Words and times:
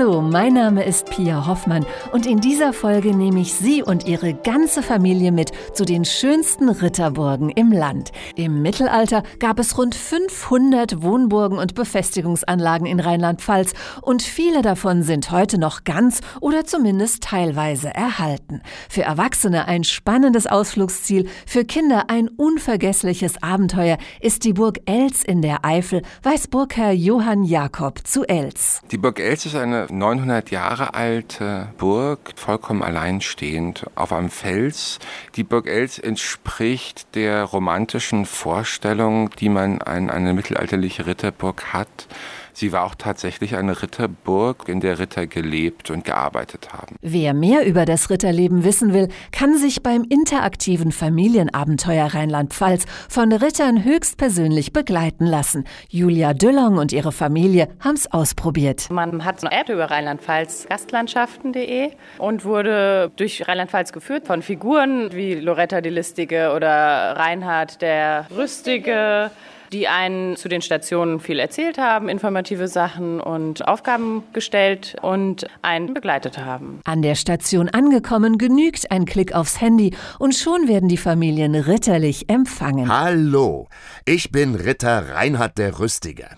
Hallo, 0.00 0.22
mein 0.22 0.54
Name 0.54 0.82
ist 0.82 1.10
Pia 1.10 1.46
Hoffmann 1.46 1.84
und 2.12 2.24
in 2.24 2.40
dieser 2.40 2.72
Folge 2.72 3.14
nehme 3.14 3.40
ich 3.40 3.52
Sie 3.52 3.82
und 3.82 4.06
Ihre 4.06 4.32
ganze 4.32 4.82
Familie 4.82 5.30
mit 5.30 5.52
zu 5.74 5.84
den 5.84 6.06
schönsten 6.06 6.70
Ritterburgen 6.70 7.50
im 7.50 7.70
Land. 7.70 8.10
Im 8.34 8.62
Mittelalter 8.62 9.22
gab 9.40 9.58
es 9.58 9.76
rund 9.76 9.94
500 9.94 11.02
Wohnburgen 11.02 11.58
und 11.58 11.74
Befestigungsanlagen 11.74 12.86
in 12.86 12.98
Rheinland-Pfalz 12.98 13.74
und 14.00 14.22
viele 14.22 14.62
davon 14.62 15.02
sind 15.02 15.32
heute 15.32 15.58
noch 15.58 15.84
ganz 15.84 16.20
oder 16.40 16.64
zumindest 16.64 17.22
teilweise 17.24 17.94
erhalten. 17.94 18.62
Für 18.88 19.02
Erwachsene 19.02 19.68
ein 19.68 19.84
spannendes 19.84 20.46
Ausflugsziel, 20.46 21.28
für 21.44 21.66
Kinder 21.66 22.04
ein 22.08 22.28
unvergessliches 22.28 23.42
Abenteuer 23.42 23.98
ist 24.22 24.44
die 24.44 24.54
Burg 24.54 24.78
Els 24.86 25.22
in 25.22 25.42
der 25.42 25.66
Eifel, 25.66 26.00
weiß 26.22 26.48
Burgherr 26.48 26.92
Johann 26.92 27.44
Jakob 27.44 27.98
zu 28.06 28.24
Els. 28.24 28.80
Die 28.90 28.96
Burg 28.96 29.20
Els 29.20 29.44
ist 29.44 29.56
eine 29.56 29.89
900 29.90 30.50
Jahre 30.50 30.94
alte 30.94 31.68
Burg, 31.78 32.32
vollkommen 32.36 32.82
alleinstehend 32.82 33.86
auf 33.94 34.12
einem 34.12 34.30
Fels. 34.30 34.98
Die 35.36 35.44
Burg 35.44 35.66
Els 35.66 35.98
entspricht 35.98 37.14
der 37.14 37.44
romantischen 37.44 38.26
Vorstellung, 38.26 39.30
die 39.38 39.48
man 39.48 39.82
an 39.82 40.10
eine 40.10 40.32
mittelalterliche 40.34 41.06
Ritterburg 41.06 41.72
hat. 41.72 42.06
Sie 42.52 42.72
war 42.72 42.84
auch 42.84 42.94
tatsächlich 42.94 43.56
eine 43.56 43.82
Ritterburg, 43.82 44.68
in 44.68 44.80
der 44.80 44.98
Ritter 44.98 45.26
gelebt 45.26 45.90
und 45.90 46.04
gearbeitet 46.04 46.72
haben. 46.72 46.96
Wer 47.00 47.34
mehr 47.34 47.66
über 47.66 47.84
das 47.84 48.10
Ritterleben 48.10 48.64
wissen 48.64 48.92
will, 48.92 49.08
kann 49.32 49.56
sich 49.56 49.82
beim 49.82 50.04
interaktiven 50.08 50.92
Familienabenteuer 50.92 52.06
Rheinland-Pfalz 52.14 52.86
von 53.08 53.32
Rittern 53.32 53.84
höchstpersönlich 53.84 54.72
begleiten 54.72 55.26
lassen. 55.26 55.64
Julia 55.88 56.34
Düllong 56.34 56.78
und 56.78 56.92
ihre 56.92 57.12
Familie 57.12 57.68
haben 57.80 57.96
es 57.96 58.10
ausprobiert. 58.12 58.90
Man 58.90 59.24
hat 59.24 59.44
eine 59.44 59.58
App 59.58 59.68
über 59.68 59.90
Rheinland-Pfalz, 59.90 60.66
gastlandschaften.de 60.68 61.90
und 62.18 62.44
wurde 62.44 63.10
durch 63.16 63.46
Rheinland-Pfalz 63.46 63.92
geführt 63.92 64.26
von 64.26 64.42
Figuren 64.42 65.12
wie 65.12 65.34
Loretta 65.34 65.80
die 65.80 65.90
Listige 65.90 66.52
oder 66.54 67.16
Reinhard 67.16 67.82
der 67.82 68.26
Rüstige 68.36 69.30
die 69.72 69.88
einen 69.88 70.36
zu 70.36 70.48
den 70.48 70.62
Stationen 70.62 71.20
viel 71.20 71.38
erzählt 71.38 71.78
haben, 71.78 72.08
informative 72.08 72.68
Sachen 72.68 73.20
und 73.20 73.66
Aufgaben 73.66 74.24
gestellt 74.32 74.96
und 75.02 75.46
einen 75.62 75.94
begleitet 75.94 76.38
haben. 76.38 76.80
An 76.84 77.02
der 77.02 77.14
Station 77.14 77.68
angekommen, 77.68 78.38
genügt 78.38 78.90
ein 78.90 79.04
Klick 79.04 79.34
aufs 79.34 79.60
Handy 79.60 79.94
und 80.18 80.34
schon 80.34 80.68
werden 80.68 80.88
die 80.88 80.96
Familien 80.96 81.54
ritterlich 81.54 82.28
empfangen. 82.28 82.88
Hallo, 82.88 83.68
ich 84.04 84.32
bin 84.32 84.54
Ritter 84.54 85.14
Reinhard 85.14 85.58
der 85.58 85.78
Rüstige. 85.78 86.28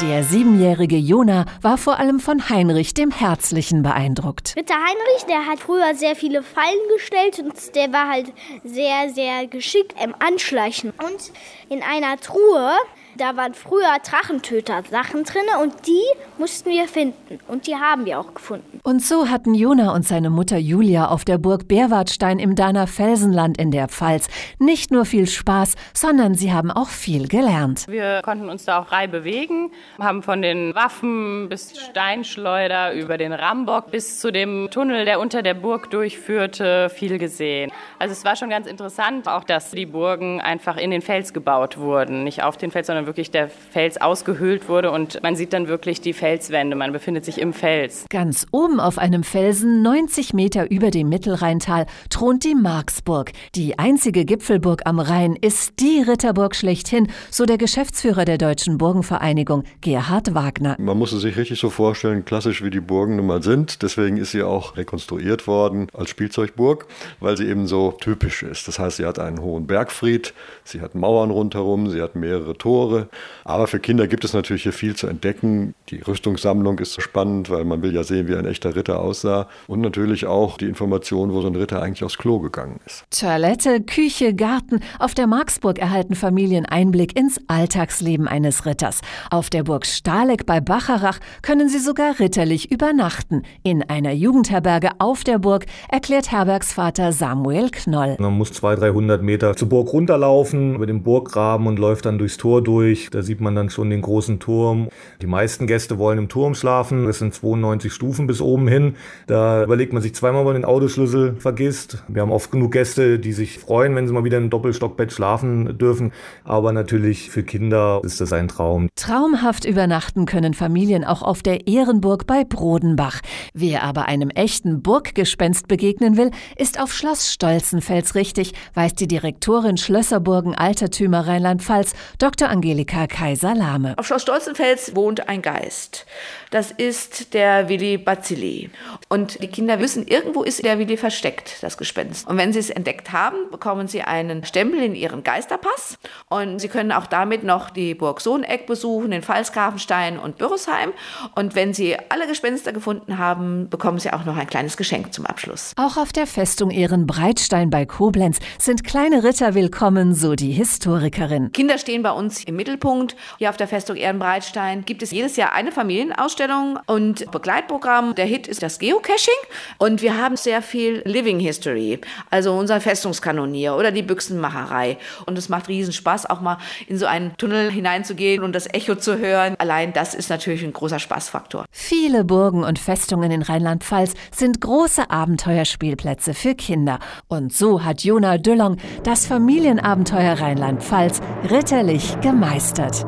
Der 0.00 0.22
siebenjährige 0.22 0.96
Jona 0.96 1.44
war 1.60 1.76
vor 1.76 1.98
allem 1.98 2.20
von 2.20 2.48
Heinrich 2.48 2.94
dem 2.94 3.10
Herzlichen 3.10 3.82
beeindruckt. 3.82 4.54
Ritter 4.56 4.76
Heinrich, 4.76 5.24
der 5.28 5.46
hat 5.46 5.58
früher 5.58 5.92
sehr 5.96 6.14
viele 6.14 6.44
Fallen 6.44 6.88
gestellt 6.94 7.40
und 7.40 7.74
der 7.74 7.92
war 7.92 8.08
halt 8.08 8.32
sehr, 8.62 9.12
sehr 9.12 9.48
geschickt 9.48 9.96
im 10.00 10.14
Anschleichen. 10.20 10.90
Und 10.90 11.32
in 11.68 11.82
einer 11.82 12.16
Truhe 12.16 12.76
da 13.18 13.36
waren 13.36 13.54
früher 13.54 13.98
Drachentöter-Sachen 14.02 15.24
drin 15.24 15.42
und 15.62 15.86
die 15.86 16.04
mussten 16.38 16.70
wir 16.70 16.86
finden. 16.86 17.40
Und 17.48 17.66
die 17.66 17.74
haben 17.74 18.06
wir 18.06 18.20
auch 18.20 18.32
gefunden. 18.32 18.80
Und 18.84 19.02
so 19.02 19.28
hatten 19.28 19.54
Jona 19.54 19.92
und 19.94 20.06
seine 20.06 20.30
Mutter 20.30 20.56
Julia 20.56 21.08
auf 21.08 21.24
der 21.24 21.38
Burg 21.38 21.66
Berwartstein 21.68 22.38
im 22.38 22.54
Dahner 22.54 22.86
Felsenland 22.86 23.58
in 23.58 23.70
der 23.70 23.88
Pfalz 23.88 24.28
nicht 24.58 24.90
nur 24.90 25.04
viel 25.04 25.26
Spaß, 25.26 25.74
sondern 25.92 26.34
sie 26.34 26.52
haben 26.52 26.70
auch 26.70 26.88
viel 26.88 27.26
gelernt. 27.28 27.86
Wir 27.88 28.22
konnten 28.22 28.48
uns 28.48 28.64
da 28.64 28.80
auch 28.80 28.86
frei 28.86 29.08
bewegen, 29.08 29.72
haben 29.98 30.22
von 30.22 30.40
den 30.40 30.74
Waffen 30.74 31.48
bis 31.48 31.78
Steinschleuder 31.78 32.92
über 32.92 33.18
den 33.18 33.32
Rambock 33.32 33.90
bis 33.90 34.20
zu 34.20 34.30
dem 34.30 34.68
Tunnel, 34.70 35.04
der 35.04 35.18
unter 35.18 35.42
der 35.42 35.54
Burg 35.54 35.90
durchführte, 35.90 36.88
viel 36.88 37.18
gesehen. 37.18 37.72
Also 37.98 38.12
es 38.12 38.24
war 38.24 38.36
schon 38.36 38.50
ganz 38.50 38.68
interessant, 38.68 39.26
auch 39.26 39.44
dass 39.44 39.72
die 39.72 39.86
Burgen 39.86 40.40
einfach 40.40 40.76
in 40.76 40.92
den 40.92 41.02
Fels 41.02 41.32
gebaut 41.32 41.78
wurden. 41.78 42.22
Nicht 42.22 42.44
auf 42.44 42.56
den 42.56 42.70
Fels, 42.70 42.86
sondern 42.86 43.07
wirklich 43.08 43.30
der 43.30 43.48
Fels 43.48 43.98
ausgehöhlt 43.98 44.68
wurde 44.68 44.90
und 44.90 45.22
man 45.22 45.34
sieht 45.34 45.54
dann 45.54 45.66
wirklich 45.66 46.02
die 46.02 46.12
Felswände. 46.12 46.76
Man 46.76 46.92
befindet 46.92 47.24
sich 47.24 47.40
im 47.40 47.54
Fels. 47.54 48.04
Ganz 48.10 48.46
oben 48.52 48.80
auf 48.80 48.98
einem 48.98 49.24
Felsen, 49.24 49.82
90 49.82 50.34
Meter 50.34 50.70
über 50.70 50.90
dem 50.90 51.08
Mittelrheintal, 51.08 51.86
thront 52.10 52.44
die 52.44 52.54
Marksburg. 52.54 53.32
Die 53.54 53.78
einzige 53.78 54.26
Gipfelburg 54.26 54.82
am 54.84 55.00
Rhein 55.00 55.34
ist 55.34 55.80
die 55.80 56.02
Ritterburg 56.06 56.54
schlechthin, 56.54 57.08
so 57.30 57.46
der 57.46 57.56
Geschäftsführer 57.56 58.26
der 58.26 58.36
Deutschen 58.36 58.76
Burgenvereinigung, 58.76 59.64
Gerhard 59.80 60.34
Wagner. 60.34 60.76
Man 60.78 60.98
muss 60.98 61.12
es 61.12 61.22
sich 61.22 61.38
richtig 61.38 61.58
so 61.58 61.70
vorstellen, 61.70 62.26
klassisch 62.26 62.62
wie 62.62 62.70
die 62.70 62.80
Burgen 62.80 63.16
nun 63.16 63.26
mal 63.26 63.42
sind. 63.42 63.82
Deswegen 63.82 64.18
ist 64.18 64.32
sie 64.32 64.42
auch 64.42 64.76
rekonstruiert 64.76 65.46
worden 65.46 65.86
als 65.94 66.10
Spielzeugburg, 66.10 66.86
weil 67.20 67.38
sie 67.38 67.48
eben 67.48 67.66
so 67.66 67.92
typisch 67.92 68.42
ist. 68.42 68.68
Das 68.68 68.78
heißt, 68.78 68.98
sie 68.98 69.06
hat 69.06 69.18
einen 69.18 69.40
hohen 69.40 69.66
Bergfried, 69.66 70.34
sie 70.64 70.82
hat 70.82 70.94
Mauern 70.94 71.30
rundherum, 71.30 71.88
sie 71.88 72.02
hat 72.02 72.16
mehrere 72.16 72.58
Tore, 72.58 72.97
Jahre. 72.98 73.08
Aber 73.44 73.66
für 73.66 73.80
Kinder 73.80 74.06
gibt 74.06 74.24
es 74.24 74.34
natürlich 74.34 74.62
hier 74.62 74.72
viel 74.72 74.94
zu 74.94 75.06
entdecken. 75.06 75.74
Die 75.88 76.00
Rüstungssammlung 76.00 76.78
ist 76.78 76.92
so 76.92 77.00
spannend, 77.00 77.50
weil 77.50 77.64
man 77.64 77.82
will 77.82 77.94
ja 77.94 78.02
sehen, 78.02 78.28
wie 78.28 78.34
ein 78.34 78.46
echter 78.46 78.76
Ritter 78.76 79.00
aussah. 79.00 79.48
Und 79.66 79.80
natürlich 79.80 80.26
auch 80.26 80.58
die 80.58 80.66
Information, 80.66 81.32
wo 81.32 81.40
so 81.40 81.48
ein 81.48 81.56
Ritter 81.56 81.80
eigentlich 81.82 82.04
aufs 82.04 82.18
Klo 82.18 82.40
gegangen 82.40 82.80
ist. 82.86 83.04
Toilette, 83.10 83.80
Küche, 83.80 84.34
Garten. 84.34 84.80
Auf 84.98 85.14
der 85.14 85.26
Marksburg 85.26 85.78
erhalten 85.78 86.14
Familien 86.14 86.66
Einblick 86.66 87.18
ins 87.18 87.40
Alltagsleben 87.48 88.28
eines 88.28 88.66
Ritters. 88.66 89.00
Auf 89.30 89.50
der 89.50 89.62
Burg 89.62 89.86
Stahleck 89.86 90.46
bei 90.46 90.60
Bacharach 90.60 91.18
können 91.42 91.68
sie 91.68 91.78
sogar 91.78 92.18
ritterlich 92.20 92.70
übernachten. 92.70 93.42
In 93.62 93.82
einer 93.88 94.12
Jugendherberge 94.12 94.90
auf 94.98 95.24
der 95.24 95.38
Burg 95.38 95.66
erklärt 95.88 96.30
Herbergsvater 96.30 97.12
Samuel 97.12 97.70
Knoll. 97.70 98.16
Man 98.18 98.34
muss 98.34 98.52
200, 98.52 98.78
300 98.78 99.22
Meter 99.22 99.56
zur 99.56 99.68
Burg 99.68 99.92
runterlaufen, 99.92 100.74
über 100.74 100.86
den 100.86 101.02
Burggraben 101.02 101.66
und 101.66 101.78
läuft 101.78 102.04
dann 102.04 102.18
durchs 102.18 102.36
Tor 102.36 102.62
durch 102.62 102.87
durch. 102.88 103.10
Da 103.10 103.22
sieht 103.22 103.40
man 103.40 103.54
dann 103.54 103.70
schon 103.70 103.90
den 103.90 104.02
großen 104.02 104.38
Turm. 104.38 104.88
Die 105.20 105.26
meisten 105.26 105.66
Gäste 105.66 105.98
wollen 105.98 106.18
im 106.18 106.28
Turm 106.28 106.54
schlafen. 106.54 107.08
Es 107.08 107.18
sind 107.18 107.34
92 107.34 107.92
Stufen 107.92 108.26
bis 108.26 108.40
oben 108.40 108.68
hin. 108.68 108.94
Da 109.26 109.64
überlegt 109.64 109.92
man 109.92 110.02
sich 110.02 110.14
zweimal, 110.14 110.40
ob 110.40 110.46
man 110.46 110.54
den 110.54 110.64
Autoschlüssel 110.64 111.36
vergisst. 111.38 112.02
Wir 112.08 112.22
haben 112.22 112.32
oft 112.32 112.50
genug 112.50 112.72
Gäste, 112.72 113.18
die 113.18 113.32
sich 113.32 113.58
freuen, 113.58 113.94
wenn 113.94 114.06
sie 114.06 114.12
mal 114.12 114.24
wieder 114.24 114.38
einem 114.38 114.50
Doppelstockbett 114.50 115.12
schlafen 115.12 115.78
dürfen. 115.78 116.12
Aber 116.44 116.72
natürlich 116.72 117.30
für 117.30 117.42
Kinder 117.42 118.00
ist 118.04 118.20
das 118.20 118.32
ein 118.32 118.48
Traum. 118.48 118.88
Traumhaft 118.96 119.64
übernachten 119.64 120.26
können 120.26 120.54
Familien 120.54 121.04
auch 121.04 121.22
auf 121.22 121.42
der 121.42 121.66
Ehrenburg 121.66 122.26
bei 122.26 122.44
Brodenbach. 122.44 123.20
Wer 123.52 123.82
aber 123.82 124.06
einem 124.06 124.30
echten 124.30 124.82
Burggespenst 124.82 125.68
begegnen 125.68 126.16
will, 126.16 126.30
ist 126.56 126.80
auf 126.80 126.92
Schloss 126.92 127.32
Stolzenfels 127.32 128.14
richtig, 128.14 128.52
weiß 128.74 128.94
die 128.94 129.08
Direktorin 129.08 129.76
Schlösserburgen 129.76 130.54
Altertümer 130.54 131.26
Rheinland-Pfalz, 131.26 131.92
Dr. 132.18 132.48
Angelika 132.48 132.67
Angelika 132.68 133.06
Kaiser-Lahme. 133.06 133.94
Auf 133.96 134.06
Schloss 134.06 134.20
Stolzenfels 134.20 134.94
wohnt 134.94 135.26
ein 135.26 135.40
Geist. 135.40 136.04
Das 136.50 136.70
ist 136.70 137.32
der 137.32 137.70
Willi 137.70 137.96
Bazili. 137.96 138.70
Und 139.08 139.42
die 139.42 139.48
Kinder 139.48 139.80
wissen, 139.80 140.06
irgendwo 140.06 140.42
ist 140.42 140.62
der 140.62 140.78
Willi 140.78 140.98
versteckt, 140.98 141.62
das 141.62 141.78
Gespenst. 141.78 142.28
Und 142.28 142.36
wenn 142.36 142.52
sie 142.52 142.58
es 142.58 142.68
entdeckt 142.68 143.10
haben, 143.10 143.36
bekommen 143.50 143.88
sie 143.88 144.02
einen 144.02 144.44
Stempel 144.44 144.82
in 144.82 144.94
ihren 144.94 145.24
Geisterpass. 145.24 145.98
Und 146.28 146.58
sie 146.58 146.68
können 146.68 146.92
auch 146.92 147.06
damit 147.06 147.42
noch 147.42 147.70
die 147.70 147.94
Burg 147.94 148.20
Sohneck 148.20 148.66
besuchen, 148.66 149.12
den 149.12 149.22
Pfalzgrafenstein 149.22 150.18
und 150.18 150.36
Bürresheim. 150.36 150.92
Und 151.34 151.54
wenn 151.54 151.72
sie 151.72 151.96
alle 152.10 152.26
Gespenster 152.26 152.74
gefunden 152.74 153.16
haben, 153.16 153.70
bekommen 153.70 153.98
sie 153.98 154.12
auch 154.12 154.26
noch 154.26 154.36
ein 154.36 154.46
kleines 154.46 154.76
Geschenk 154.76 155.14
zum 155.14 155.24
Abschluss. 155.24 155.72
Auch 155.76 155.96
auf 155.96 156.12
der 156.12 156.26
Festung 156.26 156.70
Ehrenbreitstein 156.70 157.70
bei 157.70 157.86
Koblenz 157.86 158.40
sind 158.58 158.84
kleine 158.84 159.24
Ritter 159.24 159.54
willkommen, 159.54 160.14
so 160.14 160.34
die 160.34 160.52
Historikerin. 160.52 161.50
Kinder 161.52 161.78
stehen 161.78 162.02
bei 162.02 162.10
uns 162.10 162.44
im 162.44 162.57
Mittelpunkt. 162.58 163.16
Hier 163.38 163.48
auf 163.48 163.56
der 163.56 163.68
Festung 163.68 163.96
Ehrenbreitstein 163.96 164.84
gibt 164.84 165.02
es 165.02 165.12
jedes 165.12 165.36
Jahr 165.36 165.52
eine 165.52 165.72
Familienausstellung 165.72 166.78
und 166.86 167.30
Begleitprogramm. 167.30 168.16
Der 168.16 168.26
Hit 168.26 168.46
ist 168.48 168.62
das 168.62 168.80
Geocaching 168.80 169.38
und 169.78 170.02
wir 170.02 170.18
haben 170.18 170.36
sehr 170.36 170.60
viel 170.60 171.00
Living 171.04 171.38
History, 171.38 172.00
also 172.30 172.52
unser 172.52 172.80
Festungskanonier 172.80 173.76
oder 173.76 173.92
die 173.92 174.02
Büchsenmacherei. 174.02 174.98
Und 175.24 175.38
es 175.38 175.48
macht 175.48 175.68
riesen 175.68 175.92
Spaß, 175.92 176.26
auch 176.26 176.40
mal 176.40 176.58
in 176.88 176.98
so 176.98 177.06
einen 177.06 177.36
Tunnel 177.36 177.70
hineinzugehen 177.70 178.42
und 178.42 178.52
das 178.52 178.66
Echo 178.66 178.96
zu 178.96 179.18
hören. 179.18 179.54
Allein 179.58 179.92
das 179.92 180.14
ist 180.14 180.28
natürlich 180.28 180.64
ein 180.64 180.72
großer 180.72 180.98
Spaßfaktor. 180.98 181.64
Viele 181.70 182.24
Burgen 182.24 182.64
und 182.64 182.80
Festungen 182.80 183.30
in 183.30 183.42
Rheinland-Pfalz 183.42 184.14
sind 184.34 184.60
große 184.60 185.10
Abenteuerspielplätze 185.10 186.34
für 186.34 186.56
Kinder. 186.56 186.98
Und 187.28 187.52
so 187.52 187.84
hat 187.84 188.02
Jona 188.02 188.36
Düllong 188.36 188.78
das 189.04 189.26
Familienabenteuer 189.26 190.40
Rheinland-Pfalz 190.40 191.20
ritterlich 191.48 192.20
gemeistert 192.20 192.47
begeistert. 192.48 193.04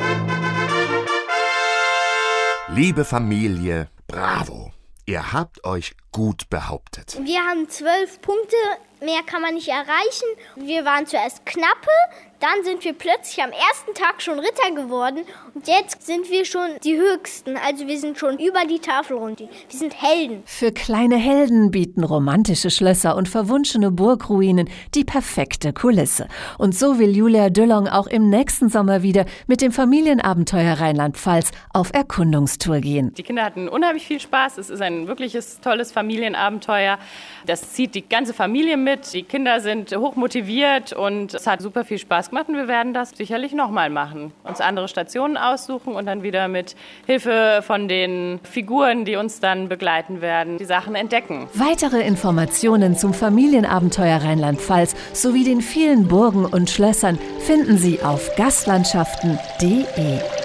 Liebe 2.68 3.04
Familie, 3.04 3.88
bravo! 4.06 4.72
Ihr 5.06 5.32
habt 5.32 5.64
euch 5.64 5.94
gut 6.12 6.50
behauptet. 6.50 7.18
Wir 7.24 7.40
haben 7.40 7.68
zwölf 7.68 8.20
Punkte, 8.20 8.56
mehr 9.00 9.22
kann 9.26 9.42
man 9.42 9.54
nicht 9.54 9.68
erreichen. 9.68 10.28
Wir 10.56 10.84
waren 10.84 11.06
zuerst 11.06 11.44
knappe, 11.46 11.90
Dann 12.40 12.64
sind 12.64 12.82
wir 12.84 12.94
plötzlich 12.94 13.44
am 13.44 13.50
ersten 13.50 13.92
Tag 13.92 14.22
schon 14.22 14.38
Ritter 14.38 14.74
geworden 14.74 15.18
und 15.54 15.68
jetzt 15.68 16.06
sind 16.06 16.30
wir 16.30 16.46
schon 16.46 16.70
die 16.82 16.96
Höchsten. 16.96 17.58
Also 17.58 17.86
wir 17.86 17.98
sind 17.98 18.16
schon 18.16 18.38
über 18.38 18.64
die 18.66 18.78
Tafel 18.78 19.18
runter. 19.18 19.46
Wir 19.68 19.78
sind 19.78 20.00
Helden. 20.00 20.42
Für 20.46 20.72
kleine 20.72 21.16
Helden 21.16 21.70
bieten 21.70 22.02
romantische 22.02 22.70
Schlösser 22.70 23.14
und 23.16 23.28
verwunschene 23.28 23.90
Burgruinen 23.90 24.70
die 24.94 25.04
perfekte 25.04 25.74
Kulisse. 25.74 26.28
Und 26.56 26.74
so 26.74 26.98
will 26.98 27.14
Julia 27.14 27.50
Düllong 27.50 27.88
auch 27.88 28.06
im 28.06 28.30
nächsten 28.30 28.70
Sommer 28.70 29.02
wieder 29.02 29.26
mit 29.46 29.60
dem 29.60 29.70
Familienabenteuer 29.70 30.80
Rheinland-Pfalz 30.80 31.50
auf 31.74 31.92
Erkundungstour 31.92 32.80
gehen. 32.80 33.12
Die 33.12 33.22
Kinder 33.22 33.44
hatten 33.44 33.68
unheimlich 33.68 34.06
viel 34.06 34.18
Spaß. 34.18 34.56
Es 34.56 34.70
ist 34.70 34.80
ein 34.80 35.08
wirkliches 35.08 35.60
tolles 35.60 35.92
Familienabenteuer. 35.92 36.98
Das 37.44 37.74
zieht 37.74 37.94
die 37.94 38.08
ganze 38.08 38.32
Familie 38.32 38.78
mit. 38.78 39.12
Die 39.12 39.24
Kinder 39.24 39.60
sind 39.60 39.94
hoch 39.94 40.16
motiviert 40.16 40.94
und 40.94 41.34
es 41.34 41.46
hat 41.46 41.60
super 41.60 41.84
viel 41.84 41.98
Spaß 42.30 42.40
gemacht 42.46 42.46
wir 42.48 42.68
werden 42.68 42.94
das 42.94 43.10
sicherlich 43.10 43.52
nochmal 43.52 43.90
machen. 43.90 44.32
Uns 44.44 44.60
andere 44.60 44.88
Stationen 44.88 45.36
aussuchen 45.36 45.94
und 45.94 46.06
dann 46.06 46.22
wieder 46.22 46.48
mit 46.48 46.76
Hilfe 47.06 47.62
von 47.62 47.88
den 47.88 48.40
Figuren, 48.42 49.04
die 49.04 49.16
uns 49.16 49.40
dann 49.40 49.68
begleiten 49.68 50.20
werden, 50.20 50.58
die 50.58 50.64
Sachen 50.64 50.94
entdecken. 50.94 51.48
Weitere 51.54 52.00
Informationen 52.00 52.96
zum 52.96 53.14
Familienabenteuer 53.14 54.22
Rheinland-Pfalz 54.22 54.94
sowie 55.12 55.44
den 55.44 55.60
vielen 55.60 56.08
Burgen 56.08 56.44
und 56.44 56.70
Schlössern 56.70 57.18
finden 57.40 57.76
Sie 57.76 58.02
auf 58.02 58.34
gastlandschaften.de. 58.36 60.39